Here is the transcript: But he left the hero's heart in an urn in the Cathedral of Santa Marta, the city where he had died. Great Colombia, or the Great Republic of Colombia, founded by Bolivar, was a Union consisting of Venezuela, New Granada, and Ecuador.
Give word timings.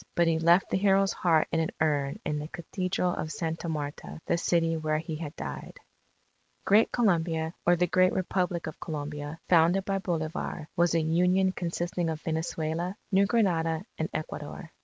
But 0.15 0.25
he 0.25 0.39
left 0.39 0.71
the 0.71 0.77
hero's 0.79 1.13
heart 1.13 1.47
in 1.51 1.59
an 1.59 1.69
urn 1.79 2.17
in 2.25 2.39
the 2.39 2.47
Cathedral 2.47 3.13
of 3.13 3.31
Santa 3.31 3.69
Marta, 3.69 4.19
the 4.25 4.35
city 4.35 4.75
where 4.75 4.97
he 4.97 5.15
had 5.17 5.35
died. 5.35 5.77
Great 6.65 6.91
Colombia, 6.91 7.53
or 7.67 7.75
the 7.75 7.85
Great 7.85 8.11
Republic 8.11 8.65
of 8.65 8.79
Colombia, 8.79 9.39
founded 9.47 9.85
by 9.85 9.99
Bolivar, 9.99 10.67
was 10.75 10.95
a 10.95 11.01
Union 11.01 11.51
consisting 11.51 12.09
of 12.09 12.19
Venezuela, 12.19 12.97
New 13.11 13.27
Granada, 13.27 13.85
and 13.99 14.09
Ecuador. 14.11 14.71